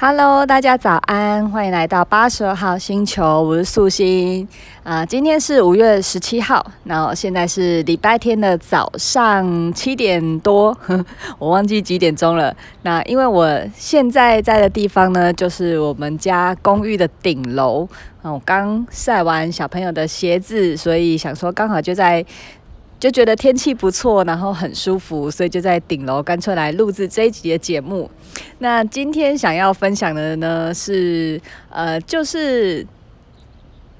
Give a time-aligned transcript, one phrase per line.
[0.00, 4.46] Hello，大家早安，欢迎来到八十二号星球，我是素心
[4.84, 11.04] 啊、今天是五月十七号，然后现在是礼拜天的早上七点多，呵
[11.40, 12.56] 我忘记几点钟了。
[12.82, 17.88] 那因为我现在在的地方呢，就是我们家公寓的顶楼。
[18.22, 22.24] 我刚晒完小朋友的鞋子，所以想说刚好就在。
[23.00, 28.10] 就觉得天气不错，然后很舒服，所以就在顶楼干脆来录制这一集的节目。
[28.58, 31.40] 那今天想要分享的呢是，
[31.70, 32.84] 呃，就是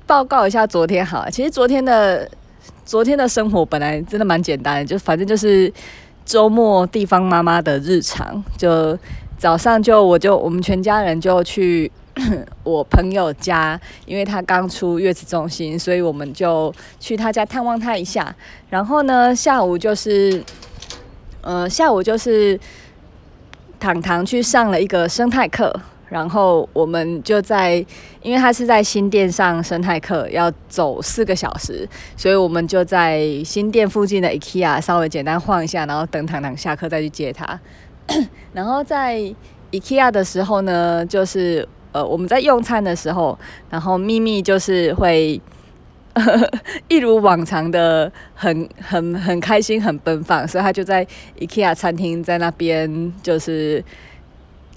[0.07, 1.31] 报告一下昨天好。
[1.31, 2.29] 其实昨天的
[2.85, 5.73] 昨天的生活本来真的蛮简单的，就反正就是
[6.25, 8.43] 周末地方妈妈的日常。
[8.57, 8.99] 就
[9.37, 11.91] 早上就我就我们全家人就去。
[12.65, 18.35] 我朋友家，因为他刚出月子中心，所以我们就去他家探望他一下。
[18.69, 20.43] 然后呢，下午就是，
[21.43, 22.59] 呃，下午就是
[23.79, 25.73] 糖糖去上了一个生态课，
[26.09, 27.85] 然后我们就在，
[28.23, 37.61] 因为他是在新店上生态课，要走四个小时，所以我们就在新店附近的 IKEA 稍微简单晃一下，然后等糖糖下课再去接他。
[38.53, 39.21] 然后在
[39.71, 41.69] IKEA 的时候呢，就是。
[41.93, 43.39] 呃，我们在用餐的时候，
[43.71, 45.41] 然后咪咪就是会
[46.89, 51.07] 一如往常的很很很开心、很奔放，所以他就在
[51.39, 53.85] IKEA 餐厅在那边，就是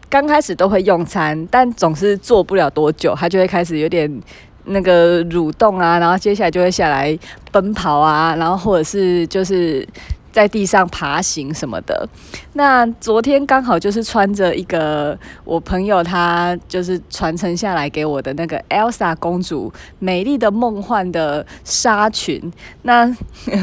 [0.09, 4.21] 刚开始都会用餐，但总是坐不了多久，他就会开始有点
[4.65, 7.17] 那个蠕动啊，然后接下来就会下来
[7.51, 9.87] 奔跑啊，然后或者是就是。
[10.31, 12.07] 在地上爬行什么的，
[12.53, 22.41] 那昨天刚好就是穿着一个我朋友他就是传承下来给我的那个 Elsa 公主美丽的梦幻的纱裙，
[22.83, 23.13] 那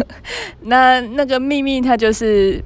[0.63, 2.63] 那那个秘密它就是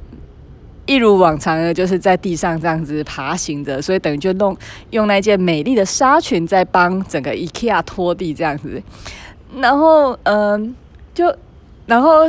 [0.87, 4.56] 一如往常的，就是在地上这样子爬行着，所以等于就弄
[4.91, 8.83] 用那件美丽的纱裙在帮整个 IKEA 拖地这样子，
[9.56, 10.75] 然后嗯，
[11.14, 11.33] 就
[11.87, 12.25] 然后。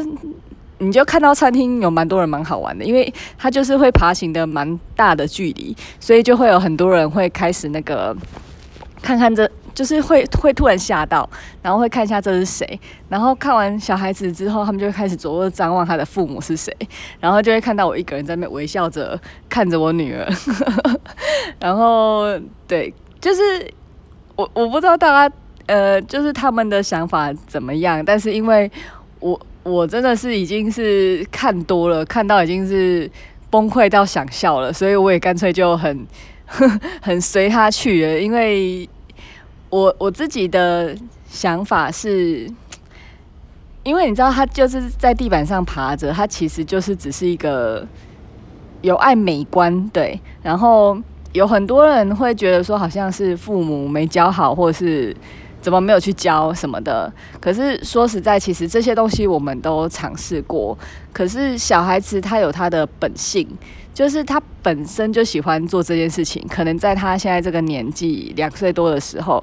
[0.84, 8.16] 你就看到餐厅有蛮多人蛮好玩的，因为他就是会爬行的蛮大的距离，所以就会有很多人会开始那个
[9.02, 11.28] 看看这，就是会会突然吓到，
[11.62, 12.80] 然后会看一下这是谁，
[13.10, 16.76] 然后看完小孩子之后，他们就开始左右张望他的父母是谁，
[17.20, 20.28] 然后就会看到我一个人在那微笑着看着我女儿，
[21.60, 23.42] 然后对，就是
[24.36, 25.36] 我我不知道大家
[25.66, 28.72] 呃，就是他们的想法怎么样，但是因为
[29.20, 29.40] 我。
[29.64, 33.10] 我真的是已经是看多了，看到已经是
[33.50, 36.06] 崩溃到想笑了，所以我也干脆就很
[37.02, 38.20] 很随他去了。
[38.20, 38.88] 因为
[39.70, 40.94] 我我自己的
[41.30, 42.46] 想法是，
[43.84, 47.88] 因为你知道，他就是在地板上爬着，他其实就是只是一个
[48.82, 50.20] 有爱美观，对。
[50.42, 50.98] 然后
[51.32, 55.16] 有很多人会觉得说，好像是父母没教好，或者是。
[55.64, 57.10] 怎么没有去教什么的？
[57.40, 60.78] 可是说实在，其实这些东西我们都尝试过。
[61.14, 63.48] 可是小孩子他有他的本性，
[63.94, 66.46] 就是他本身就喜欢做这件事情。
[66.50, 69.42] 可能在他现在这个年纪两岁多的时候，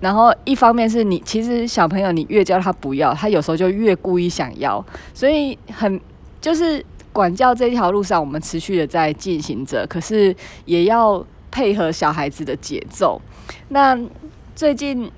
[0.00, 4.84] 然后一方面是你其实小朋友你越教他不要，他有时候就越故意想要。
[5.14, 6.00] 所以很
[6.40, 10.34] 就是管教这条路上，我们持续的在进行着，可是
[10.64, 13.22] 也要配合小孩子的节奏。
[13.68, 13.96] 那
[14.56, 15.08] 最近。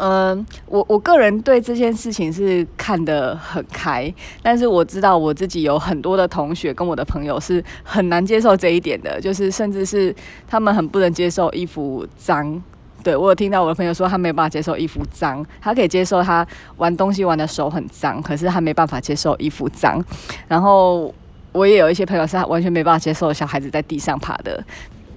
[0.00, 10.14] 嗯，我我个人对这件事情是看得很开，但是我知道我自己有很多的同学跟我的朋友是很难接受这一点的，就是甚至是
[10.46, 12.62] 他们很不能接受衣服脏。
[13.02, 20.00] 对，我有听到我的朋友说，他没有办法接受衣服脏，他可以接受他玩东西玩的手很脏，可是他没办法接受衣服脏。
[20.46, 21.12] 然后
[21.50, 24.62] 我也有一些朋友是他完全没办法接受小孩子在地上爬的，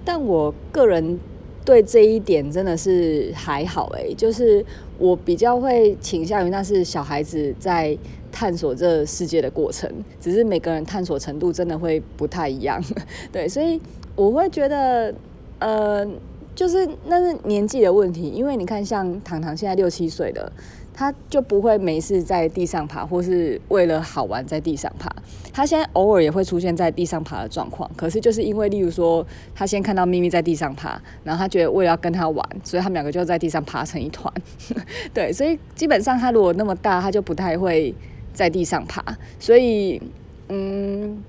[0.04, 1.20] 但我个人。
[1.64, 4.64] 对这一点真的是还好诶，就是
[4.98, 7.96] 我比较会倾向于那是小孩子在
[8.30, 9.90] 探索这世界的过程，
[10.20, 12.82] 只是每个人探索程度真的会不太一样，
[13.30, 13.80] 对，所以
[14.16, 15.14] 我会觉得，
[15.58, 16.06] 呃，
[16.54, 20.50] 就是那是年纪的问题，因为你看像糖糖现在六七岁的。
[20.94, 25.10] 他就不会没事在地上爬，或是为了好玩在地上爬。
[25.52, 34.32] 他现在偶尔也会出现在地上爬的状况，可是就是因为，例如说，他先看到咪咪在地上爬，然后他觉得为了要跟他玩，所以他们两个就在地上爬成一团。
[35.12, 37.94] 对，所以基本上他如果那么大，他就不太会
[38.32, 39.04] 在地上爬。
[39.38, 40.00] 所以，
[40.48, 41.22] 嗯，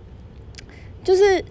[1.04, 1.44] 就是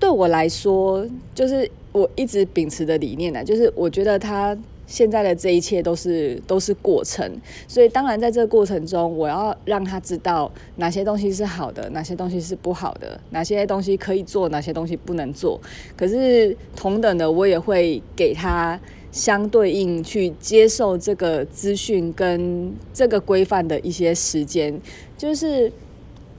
[0.00, 4.56] 对我来说，就是我一直秉持的理念呢，就是我觉得他。
[4.88, 7.28] 现在的这一切都是都是过程，
[7.66, 15.60] 所以当然在这个过程中，我要让他知道哪些东西是好的，哪些东西是不好的，哪些东西可以做，哪些东西不能做。
[15.96, 24.80] 可是同等的，我也会给他相对应去接受这个资讯跟这个规范的一些时间。
[25.18, 25.72] 就是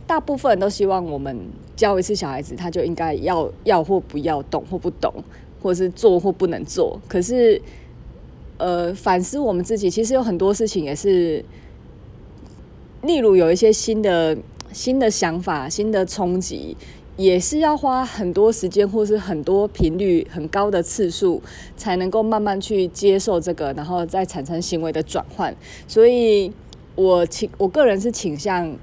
[0.06, 1.38] 大部分都希望我们
[1.76, 5.14] 教一次小孩子，他就应该要要或不要，懂或不懂，
[5.62, 7.00] 或是做或不能做。
[7.08, 7.62] 可是。
[8.60, 11.46] 呃，反思我们自己，其实有很多事情也是，
[13.04, 14.36] 例如有一些新的
[14.74, 16.76] 新的想法、新的冲击，
[17.18, 21.40] 也是要花很多时间，或是很多频率很高的次数，
[21.76, 25.56] 才能够慢慢去接受这个，然后再产生行为的转换。
[25.88, 26.52] 所以
[26.96, 28.76] 我倾我个人是倾向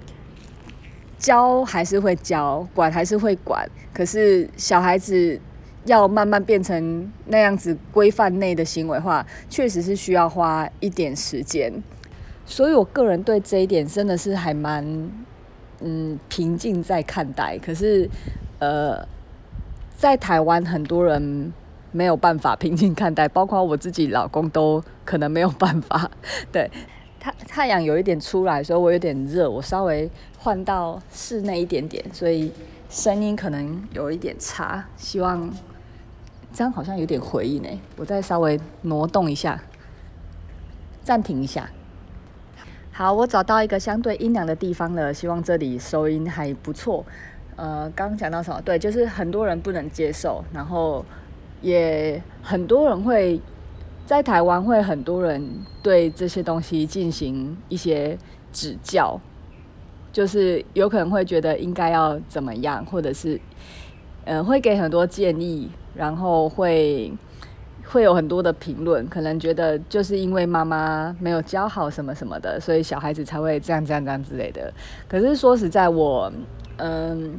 [1.18, 5.40] 教还是会教，管还是会管，可是小孩子。
[5.86, 11.72] 要慢慢变成那样子规范内的行为化，确实是需要花一点时间。
[12.46, 14.84] 所以我个人对这一点真的是还蛮
[15.80, 17.58] 嗯平静在看待。
[17.58, 18.08] 可是
[18.58, 19.06] 呃，
[19.96, 21.52] 在台湾很多人
[21.92, 26.10] 没有办法平静看待，包括我自己老公都可能没有办法。
[26.50, 26.70] 对，
[27.20, 32.52] 太太阳有一点出来，所以我有点热，我稍微换到室内一点点，所以
[32.88, 35.50] 声音可能有一点差，希望。
[36.54, 39.60] 这样好像有点回音诶，我再稍微挪动一下，
[41.02, 41.68] 暂停一下。
[42.92, 47.04] 好，我找到一个相对阴凉的地方了，希望这里收音还不错。
[47.56, 48.62] 呃，刚刚讲到什么？
[48.62, 51.04] 对，就是很多人不能接受，然后
[51.60, 53.40] 也很多人会
[54.06, 55.44] 在台湾会很多人
[55.82, 58.16] 对这些东西进行一些
[58.52, 59.20] 指教，
[60.12, 63.40] 就是有可能会觉得应该要怎么样，或者是、
[64.24, 65.68] 呃，会给很多建议。
[65.94, 67.12] 然后会
[67.86, 74.72] 会有很多的评论，可能觉得就是因为妈妈没有教好什么什么的，所以小孩子才会这样这样这样之类的。
[75.06, 76.32] 可是说实在，我
[76.78, 77.38] 嗯，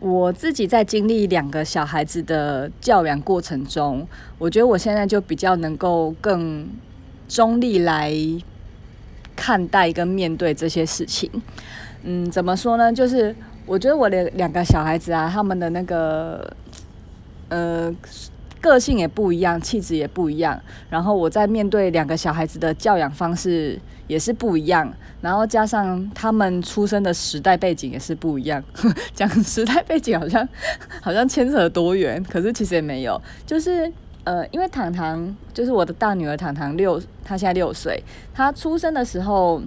[0.00, 4.06] 我自己在经历两个小孩子的教养过程中，
[4.38, 6.66] 我觉得我现在就比较能够更
[7.28, 8.14] 中立来
[9.34, 11.28] 看待跟面对这些事情。
[12.04, 12.92] 嗯，怎么说呢？
[12.92, 13.34] 就是
[13.66, 16.56] 我觉得我的两个小孩子啊，他们的那个。
[17.48, 17.94] 呃，
[18.60, 20.60] 个性也不一样，气质也不一样。
[20.90, 24.92] 然后我在面对两个小孩子的教养方式也是不一样。
[25.20, 28.62] 然后加上他们出生的时代背景也是不一样。
[29.14, 30.48] 讲时代背景好像
[31.00, 33.20] 好像牵扯多远，可是其实也没有。
[33.44, 33.90] 就是
[34.24, 38.02] 呃，因为糖糖就是我的大女儿糖糖六，她现在六岁。
[38.34, 39.62] 她出生的时候，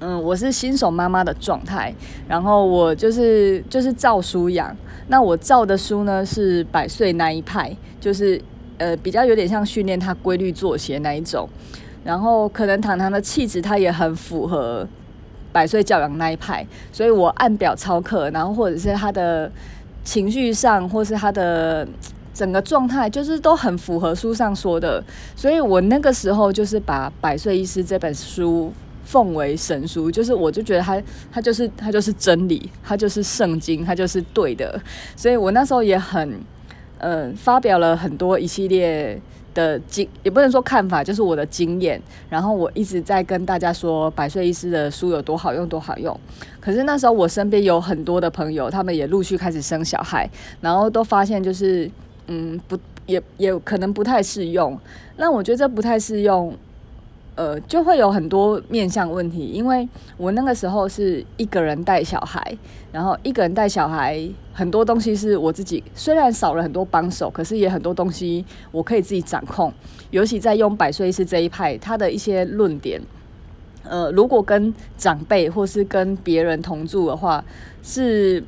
[0.00, 1.94] 嗯，我是新手妈妈的状态。
[2.28, 4.76] 然后我就是就是照书养。
[5.08, 8.40] 那我照的书呢是百岁那一派，就是
[8.78, 11.46] 呃比较有点像训练他规律作息那一种，
[12.02, 14.86] 然后可能糖糖的气质他也很符合
[15.52, 19.52] 百岁教养那一派，所以我按表操课，然后或者是他的
[20.04, 21.86] 情绪上，或是他的
[22.32, 25.04] 整个状态，就是都很符合书上说的，
[25.36, 28.72] 所以我那个时候就是把《百岁医师》这本书。
[29.04, 34.80] 奉为神书，就是我就觉得他他就是他就是真理，他就是圣经，他就是对的。
[35.14, 36.40] 所以我那时候也很
[36.98, 39.20] 嗯、发表了很多一系列
[39.52, 42.00] 的经，也不能说看法，就是我的经验。
[42.30, 46.18] 然后我一直在跟大家说百岁医师的书有多好用，多好用。
[46.60, 50.26] 可是那时候我身边有很多的朋友，他们也陆续开始生小孩，
[50.62, 51.90] 然后都发现就是
[52.28, 54.78] 嗯不也也可能不太适用。
[55.18, 56.56] 那我觉得这不太适用。
[57.36, 62.56] 呃，就会有很多面向问题，因为我那个时候是一个人带小孩，
[62.92, 69.72] 然后一个人带小孩，很多东西是我自己，虽然少了很多帮手，可是也很多东西我可以自己掌控。
[70.12, 73.00] 尤其在用百岁是这一派，他的一些论点，
[73.82, 77.44] 呃，如果跟长辈或是跟别人同住的话，
[77.82, 78.40] 是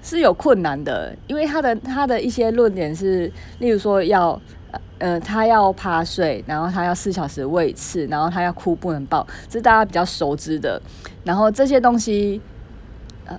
[0.00, 4.40] 是有困难的，因为他的他的一些论点是，例如说要。
[4.98, 10.80] 呃，他要趴睡，然后他要四小时喂一次，然后他要哭不能抱，这是大家比较熟知的。
[11.24, 12.40] 然后这些东西，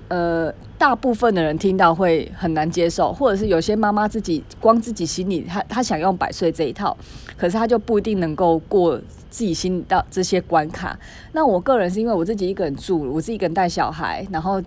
[0.09, 6.95] 呃，大部分的人听到会很难接受，或者是有些妈妈自己光自己心里，她她想用百岁这一套，
[7.37, 8.97] 可是她就不一定能够过
[9.29, 10.97] 自己心里的这些关卡。
[11.31, 14.61] 那我个人是因为我自己一个人住，我自己一个人带小孩，然后。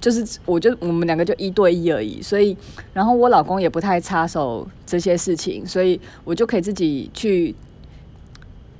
[0.00, 2.56] 就是，我就我们两个就一对一而已，所以，
[2.94, 7.54] 然后我老公也不太插手这些事情，所以我就可以自己去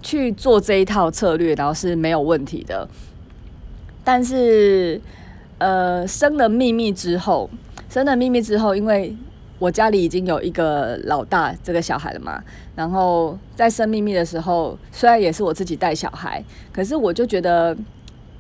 [0.01, 2.89] 去做这一套策略，然后是没有问题的。
[4.03, 4.99] 但是，
[5.59, 7.51] 呃，生了秘密之后，
[7.91, 9.15] 生了秘密之后，因为
[9.59, 12.43] 我家里已经有一个老大这个小孩了嘛，
[12.75, 17.77] 然后在生秘密的时候，虽然也是我自己带小孩，可是我就觉得，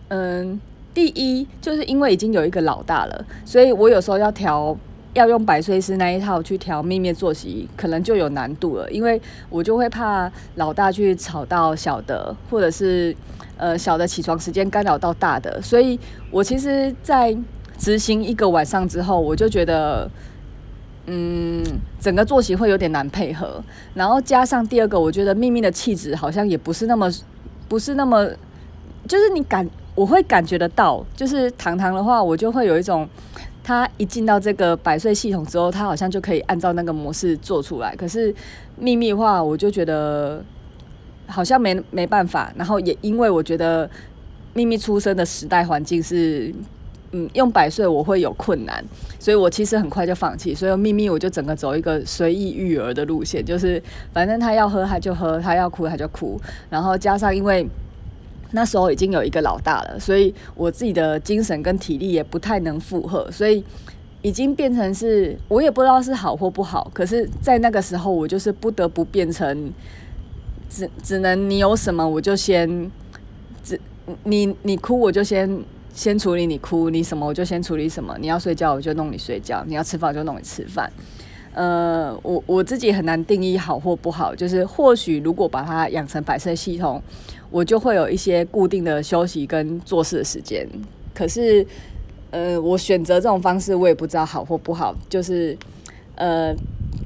[0.09, 0.59] 嗯，
[0.95, 4.77] 第一就是因为已经有一个老大了，所以我有时候要调。
[5.13, 13.13] 要用百岁师那一套去调秘密作息，可能就有难度了，因为我就会怕老大去吵到小的，或者是
[13.57, 15.99] 呃小的起床时间干扰到大的，所以
[16.31, 17.37] 我其实，在
[17.77, 20.09] 执行一个晚上之后，我就觉得，
[21.07, 21.61] 嗯，
[21.99, 23.61] 整个作息会有点难配合，
[23.95, 27.11] 然后加上第二个，我觉得秘密的气质好像也不是那么，
[27.69, 28.29] 不是那么，
[29.09, 29.69] 就是你感
[30.01, 33.07] 我会感觉得到，就是糖糖的话，我就会有一种。
[33.63, 37.95] 他一进到这个百岁系统之后，他好像就可以按照那个模式做出来。
[37.95, 38.35] 可是
[38.79, 40.43] 秘密的话，我就觉得
[41.27, 42.51] 好像没没办法。
[42.57, 43.89] 然后也因为我觉得
[44.55, 46.53] 秘密出生的时代环境是，
[47.13, 48.83] 嗯，用百岁我会有困难，
[49.19, 50.55] 所以我其实很快就放弃。
[50.55, 53.81] 所以秘密我就整个走一个随意育儿的路线，就是
[54.15, 56.41] 反正他要喝他就喝，他要哭他就哭。
[56.71, 57.69] 然后加上因为。
[58.53, 63.65] 那时候已经有一个老大了，所以我自己的精神跟体力也不太能负荷，所以
[64.23, 66.91] 已经变成是我也不知道是好或不好。
[66.93, 69.73] 可是，在那个时候，我就是不得不变成
[70.69, 72.91] 只只能你有什么我就先
[73.63, 73.81] 只
[74.25, 75.63] 你你哭我就先
[75.95, 78.17] 先处理你哭，你什么我就先处理什么。
[78.21, 80.91] 你要睡觉我就弄你睡觉，你要吃饭就弄你吃饭。
[81.55, 87.03] 呃，我我自己很难定义好或不好，就是或许如果把它养成百岁系统。
[87.53, 90.65] 我就会有一些固定的休息跟做事的时间，
[91.13, 91.67] 可是，
[92.31, 94.95] 呃，我选择这种方式，我也不知道好或不好。
[95.09, 95.59] 就是，
[96.15, 96.55] 呃，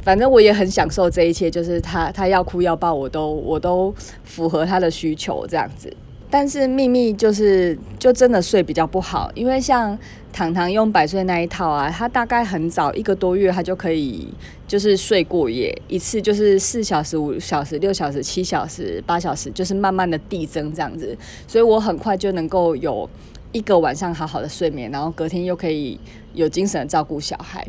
[0.02, 3.90] 反正我也很享受这一切，就是他他要哭要抱，我都我都
[4.22, 5.90] 符合他的需求这样子。
[6.36, 9.96] 但是秘密就是就真的睡比较不好，因为像
[10.32, 14.26] 糖糖用百岁那一套啊，他大概很早一个多月他就可以
[14.66, 23.08] 就是睡过夜一次，就是四小时、五小时、六小时、七小时、八小时，就是慢慢的递增这样子，所以我很快就能够有
[23.52, 25.96] 一个晚上好好的睡眠，然后隔天又可以
[26.32, 27.64] 有精神的照顾小孩。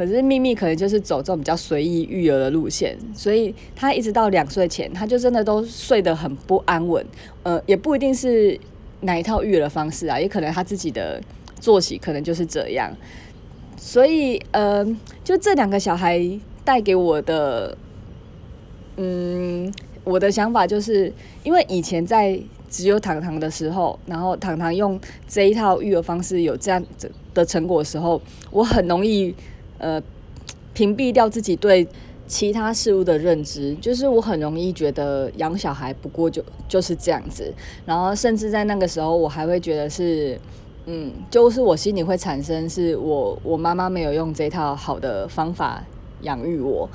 [0.00, 7.04] 可是秘密可能就是走这种比较随意育儿的路线，所以他一直到两岁前，他就真的都睡得很不安稳。
[7.42, 8.58] 呃，也不一定是
[9.02, 11.20] 哪一套育儿的方式啊，也可能他自己的
[11.60, 12.90] 作息可能就是这样。
[13.76, 14.82] 所以，呃，
[15.22, 16.18] 就这两个小孩
[16.64, 17.76] 带给我的，
[18.96, 19.70] 嗯，
[20.02, 21.12] 我的想法就是，
[21.44, 22.40] 因为以前在
[22.70, 26.82] 只有糖糖的时候，然后糖糖用这一套育儿方式有这样
[27.34, 28.18] 的成果的时候，
[28.50, 29.34] 我很容易。
[29.80, 30.00] 呃，
[30.72, 31.88] 屏蔽掉自己对
[32.26, 37.52] 其他事物的认知，就是我很容易觉得养小孩不过就就是这样子，
[37.84, 40.38] 然后甚至在那个时候，我还会觉得是，
[40.86, 45.82] 嗯，就是我心里会产生是我我妈妈没有用这套好的方法
[46.22, 46.88] 养育我，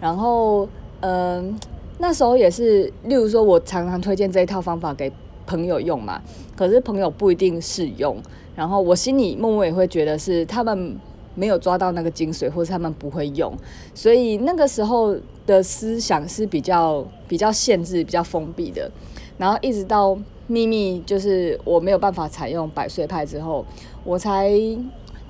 [0.00, 0.68] 然后
[1.02, 1.56] 嗯、
[1.98, 5.12] 那时候也是，例如说我常常推荐这一套方法给
[5.46, 6.20] 朋友用嘛，
[6.56, 8.16] 可是朋友不一定适用，
[8.56, 10.98] 然后我心里默默也会觉得是他们。
[11.34, 13.56] 没有抓到那个精髓，或者他们不会用，
[13.94, 18.90] 所以那个时候的思想是比较比较限制、比较封闭的。
[19.38, 20.18] 然后一直到
[20.48, 23.64] 秘密，就是我没有办法采用百岁派之后，
[24.04, 24.50] 我才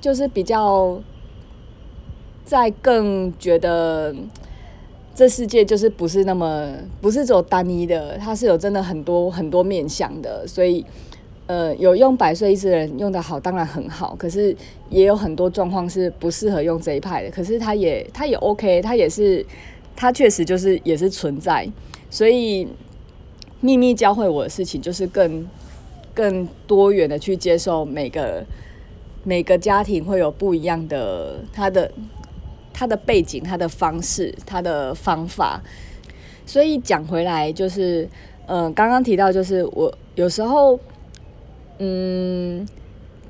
[0.01, 0.99] 就是比较
[2.43, 4.13] 在更觉得
[5.15, 10.85] 这世界就是不是那么不是只有单一的，它是有真的很多很多面向的，所以。
[11.51, 14.15] 呃，有用百岁意思的人用得好，当然很好。
[14.15, 14.55] 可是
[14.89, 17.29] 也有很多状况是不适合用这一派的。
[17.29, 19.45] 可是他也他也 OK，他也是
[19.93, 21.67] 他确实就是也是存在。
[22.09, 22.65] 所以
[23.59, 25.45] 秘密教会我的事情，就是更
[26.13, 28.41] 更多元的去接受每个
[29.25, 31.91] 每个家庭会有不一样的他的
[32.71, 35.61] 他的背景、他的方式、他的方法。
[36.45, 38.07] 所以讲回来，就是
[38.45, 40.79] 嗯，呃，刚刚提到就是我有时候。
[41.83, 42.63] 嗯，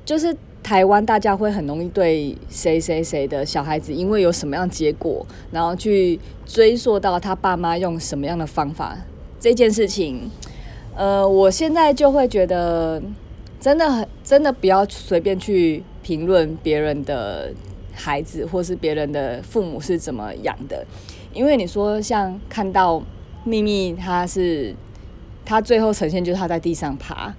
[0.03, 8.97] 就是台湾，大家会很容易对谁谁谁的小孩子，因为有什么样结果，然后去追溯到他爸妈用什么样的方法
[9.39, 10.29] 这件事情。
[10.97, 13.01] 呃，我现在就会觉得，
[13.57, 17.53] 真的很真的不要随便去评论别人的
[17.93, 20.85] 孩子，或是别人的父母是怎么养的，
[21.33, 23.01] 因为你说像看到
[23.45, 24.75] 秘密，他是
[25.45, 27.33] 他最后呈现就是他在地上爬。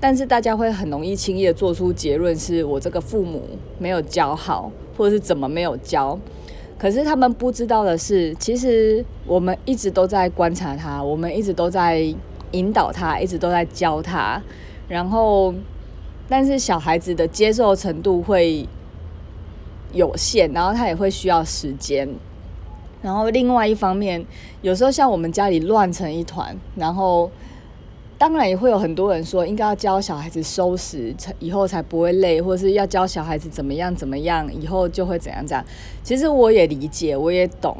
[0.00, 3.42] 但是大家会很容易轻易的做出结论，是我这个父母
[3.78, 6.18] 没有教好，或者是怎么没有教。
[6.78, 12.00] 可是他们不知道的是，其实我们一直都在观察他，我们一直都在
[12.52, 14.42] 引导他，一直都在教他。
[14.88, 15.54] 然后，
[16.26, 18.66] 但是小孩子的接受程度会
[19.92, 22.08] 有限，然后他也会需要时间。
[23.02, 24.24] 然后另外一方面，
[24.62, 27.30] 有时候像我们家里乱成一团，然后
[28.20, 35.64] 当然也会有很多人说，应该要教小孩子收拾，以后才不会累，或是要教小孩子怎么样怎么样，以后就会怎样怎样。
[36.04, 37.74] 其实我也理解，我也懂。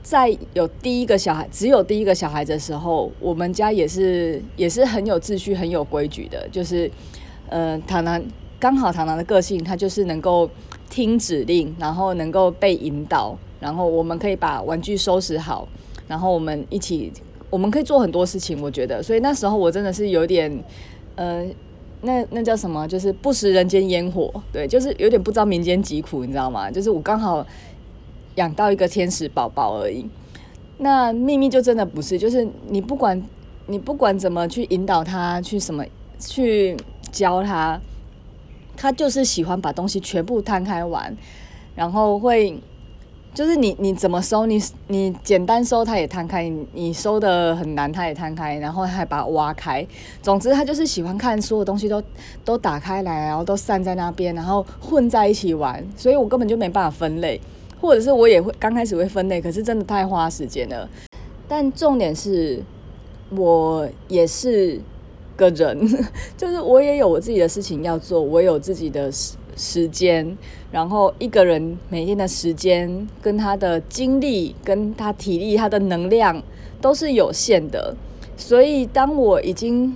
[0.00, 6.48] 在有第一个小孩，只有第一个小孩的时候，我们家也是也是很有秩序、很有规矩的。
[6.52, 6.88] 就是，
[7.48, 8.22] 呃，糖糖
[8.60, 10.48] 刚好糖糖的个性，他就是能够
[10.88, 15.66] 听指令，然后能够被引导，然后我们可以把玩具收拾好，
[16.06, 17.12] 然后我们一起，
[17.50, 18.62] 我们可以做很多事情。
[18.62, 20.64] 我觉得，所以那时候我真的是有点，
[21.16, 21.44] 呃，
[22.02, 22.88] 那那叫什么？
[22.88, 26.70] 就是不食人间烟火，对，就是有点不知道民间疾苦，你知道吗？
[26.70, 27.46] 就是我刚好。
[28.36, 30.08] 养到一个天使宝宝而已，
[30.78, 33.20] 那秘密就真的不是，就是你不管
[33.66, 35.84] 你不管怎么去引导他，去什么
[36.18, 36.76] 去
[37.10, 37.78] 教他，
[38.76, 41.14] 他就是喜欢把东西全部摊开玩，
[41.74, 42.56] 然后会
[43.32, 49.86] 就是你你怎么收，你你简单收他也摊开，你收的很难他也摊开，然后还把它挖开，
[50.20, 52.02] 总之他就是喜欢看所有东西都
[52.44, 57.40] 都打开来，然后都散在那边，然后混在一起玩，所以我根本就没办法分类。
[57.80, 60.86] 或者是我也会刚开始会分类，可是真的太花时间了。
[61.48, 62.62] 但重点是，
[63.30, 64.78] 我也是
[65.34, 65.80] 个人，
[66.36, 70.36] 就是我也有我自己的事情要做，我有自己的事时间，
[70.72, 76.42] 然后一个人每天的时间跟他的精力、跟他体力、他的能量
[76.80, 77.94] 都是有限的。
[78.36, 79.94] 所以当我已经，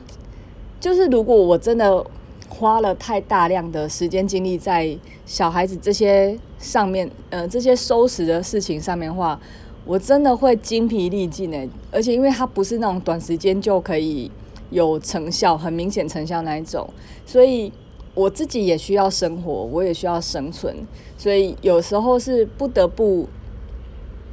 [0.78, 2.04] 就是如果我真的。
[2.47, 9.40] 花了太大量的时间精力在小孩子这些上面，呃，这些收拾的事情上面的话，
[9.85, 11.68] 我真的会精疲力尽诶。
[11.90, 14.30] 而且因为它不是那种短时间就可以
[14.71, 16.88] 有成效、很明显成效那一种，
[17.26, 17.73] 所以
[18.14, 20.75] 我自己也需要生活，我也需要生存，
[21.18, 23.28] 所以有时候是不得不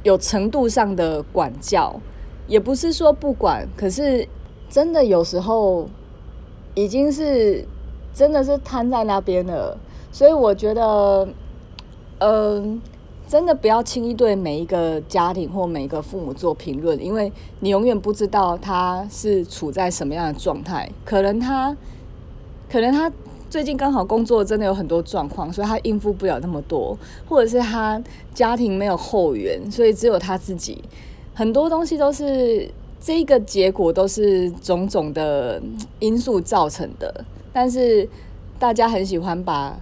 [0.02, 2.00] 有程度上的管教，
[2.46, 4.26] 也不是说不管，可是
[4.68, 5.88] 真的有时候
[6.74, 7.64] 已经是。
[8.14, 9.74] 真的是瘫在那边了，
[10.12, 11.26] 所以我觉得，
[12.18, 12.78] 嗯、
[13.26, 20.86] 真的不要轻易对每一个家庭或每一个父母做评论，因为你永远不知道他是处在什么样的状态。
[21.06, 21.74] 可能他，
[22.68, 23.10] 可能他
[23.52, 26.96] 最近刚好工作真的有很多状况，所以他应付不了那么多，
[27.28, 30.82] 或者是他家庭没有后援，所以只有他自己。
[31.34, 32.66] 很多东西都是
[32.98, 35.60] 这个结果，都是种种的
[35.98, 37.26] 因素造成的。
[37.52, 38.08] 但是
[38.58, 39.78] 大家很喜欢把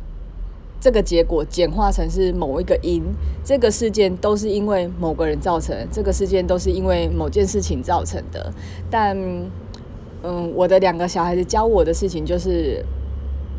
[0.80, 3.00] 这个结果简化成是某一个因，
[3.44, 8.52] 这个事件都是因为某个人造成，这个事件都是因为某件事情造成的。
[8.90, 9.16] 但，
[10.24, 12.84] 嗯，我的两个小孩子教我的事情就是，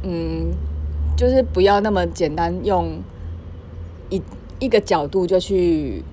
[0.03, 0.51] 嗯，
[1.15, 3.01] 就是不要那么简单用
[4.09, 4.21] 一
[4.59, 6.03] 一个角度就去。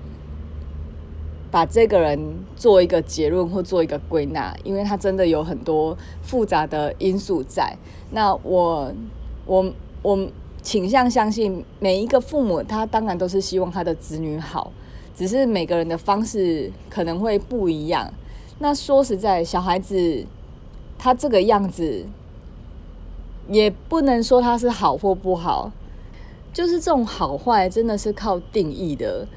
[1.51, 2.19] 把这个人
[2.55, 7.75] 做一个结论或做一个归纳，因为他真的有很多复杂的因素在。
[8.11, 8.93] 那我
[9.47, 9.73] 我
[10.03, 10.29] 我
[10.61, 14.71] 倾向相信每一个父母，他当然都是希望他的子女好，
[15.15, 18.13] 只是每个人的方式可能会不一样。
[18.59, 20.23] 那说实在，小孩子
[20.99, 22.05] 他这个样子，
[23.49, 25.71] 也不能说他是好或不好，
[26.53, 29.27] 就是这种好坏真的是靠定义的。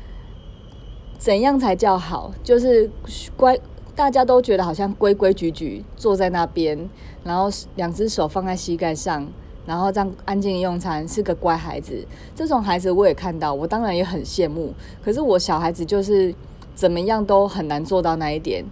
[1.18, 2.33] 怎样才叫好？
[2.42, 2.90] 就是
[3.37, 3.57] 乖，
[3.94, 6.88] 大家都觉得好像规规矩矩坐在那边，
[7.22, 9.27] 然后两只手放在膝盖上，
[9.64, 12.05] 然后这样安静用餐，是个乖孩子。
[12.35, 14.75] 这种孩子我也看到，我当然也很羡慕。
[15.01, 16.35] 可是我小孩子就是
[16.75, 18.64] 怎么样都很难做到那一点。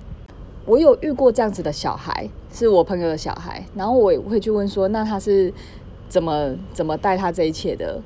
[0.66, 5.52] 我有遇过这样子的小孩，是我朋友的小孩，然后我也会去问说，那他是
[6.08, 8.00] 怎么怎么带他这一切的？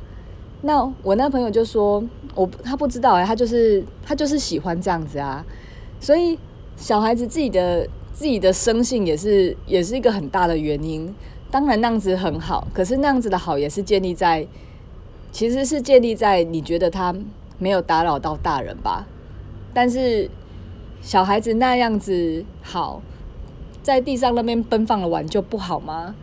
[0.62, 2.02] 那我那朋友就说，
[2.34, 5.44] 我他不知道哎，他就是他就是喜欢这样子啊，
[6.00, 6.38] 所以
[6.76, 11.14] 小孩子自己的自己的生性也是也是一个很大的原因。
[11.50, 14.46] 当然那样子很好，可是那样子的好也是建立在，
[15.30, 17.14] 其实是建立在你觉得他
[17.58, 19.06] 没有打扰到大人吧。
[19.72, 20.30] 但是
[21.04, 23.02] 小孩子那样子好，
[23.82, 26.14] 在地上那边奔放的玩就不好吗？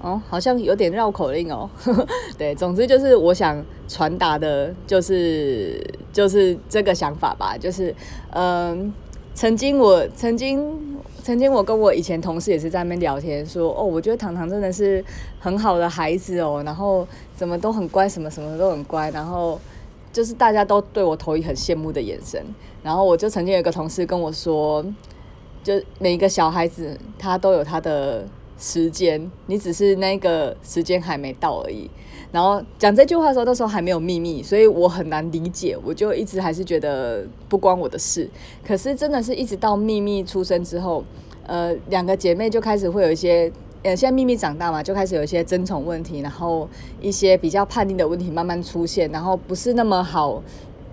[0.00, 1.68] 哦，好像有点绕口令哦。
[2.38, 5.78] 对，总之就是我想传达的，就是
[6.10, 7.58] 就是这个想法吧。
[7.58, 7.94] 就是，
[8.30, 8.90] 嗯，
[9.34, 15.04] 曾经我曾经曾经我跟我以前同事也是在那边聊天，说哦，我觉得糖糖真的是
[15.38, 19.60] 很好的孩子哦，然后怎么都很乖，什么什么都很乖，然后
[20.12, 22.44] 就是大家都对我投以很羡慕的眼神。
[22.82, 24.84] 然后我就曾经有一个同事跟我说，
[25.62, 28.26] 就每一个小孩子他都有他的。
[28.62, 31.88] 时间，你只是那个时间还没到而已。
[32.30, 38.28] 然后讲这句话的时候，那时候还没有秘密，所以我很难理解，我就一直还是觉得不关我的事。
[38.62, 41.02] 可是真的是一直到秘密出生之后，
[41.46, 43.50] 呃，两个姐妹就开始会有一些，
[43.82, 46.68] 呃，现在秘密长大嘛，就开始有一些争宠问题，然后
[47.00, 50.42] 一些比较叛逆的问题慢慢出现，然后不是那么好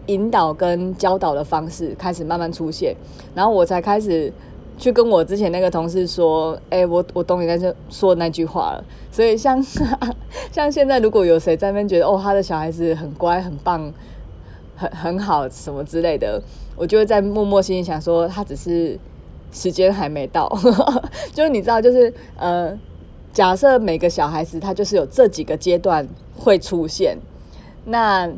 [0.06, 2.96] 引导跟教导的方式开始慢慢出现，
[3.36, 4.32] 然后我才开始。
[4.80, 8.84] 去跟我之前那个同事说，哎、我我懂你在这说的那句话了。
[9.12, 9.60] 所以像
[10.54, 13.92] 像现在，如果有谁在那边觉得哦，他的小孩子很乖、很棒、
[14.76, 16.40] 很很好什么之类的，
[16.76, 19.00] 我就会在默默心里想说，他只是
[19.52, 20.48] 时间还没到。
[21.34, 22.78] 就是你知道，就是呃，
[23.34, 26.08] 假设每个小孩子他就是有这几个阶段
[26.38, 27.18] 会出现，
[27.86, 28.32] 那。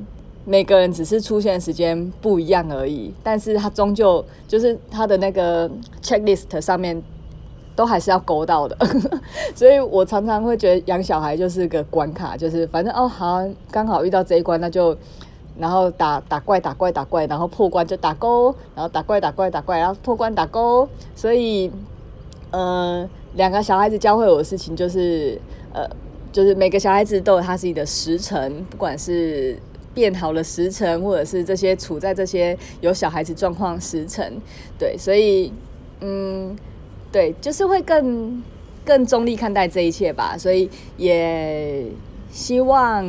[0.45, 5.69] 每个人只是出现时间不一样而已，但是他终究就是他的那个
[6.01, 6.99] checklist 上面
[7.75, 8.75] 都还是要勾到的，
[9.53, 14.97] 所以我常常会觉得养小孩就是个关卡，就是反正哦好，刚好遇到这一关，那就
[15.59, 21.69] 然后打打怪打怪打怪，然后破关就打勾，然后打怪打怪打怪，然后破关打勾，所以，
[22.51, 25.39] 呃，两个小孩子教会我的事情就是
[25.73, 25.85] 呃，
[26.31, 29.57] 就是每个小孩子都有他自己的时辰，不管是。
[29.91, 34.31] 变好的时辰，或者是这些处在这些有小孩子状况时辰，
[34.77, 35.51] 对，所以
[35.99, 36.55] 嗯，
[37.11, 38.41] 对，就是会更
[38.85, 40.37] 更中立看待这一切吧。
[40.37, 41.85] 所以也
[42.31, 43.03] 希望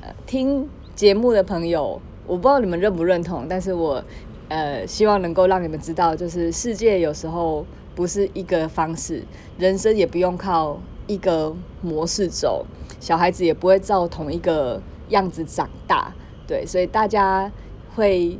[0.00, 4.02] 呃听节目的朋友，我不知道你们认不认同，但是我
[4.48, 9.24] 呃希望能够让你们知道，就是世界有时候不是一个方式，
[9.58, 12.64] 人生也不用靠一个模式走，
[13.00, 16.12] 小孩子也不会照同一个样子长大。
[16.46, 17.50] 对，所以大家
[17.94, 18.38] 会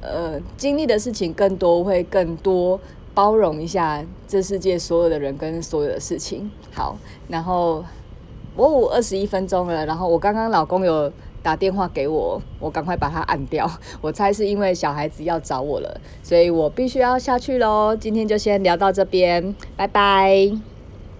[0.00, 2.78] 呃经历的事情更多，会更多
[3.14, 6.50] 包容一下这世界所有的人跟所有的事情。
[6.72, 6.96] 好，
[7.28, 7.82] 然后
[8.54, 11.10] 我五二十一分钟了，然后我刚刚老公有
[11.48, 13.66] 打电话给我，我赶快把它按掉。
[14.02, 17.96] 我猜是因为小孩子要找我了，所以我必须要下去喽。
[17.96, 20.77] 今天就先聊到这边，拜拜。